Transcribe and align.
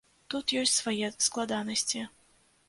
Тут 0.33 0.53
ёсць 0.61 0.73
свае 0.77 1.09
складанасці. 1.27 2.01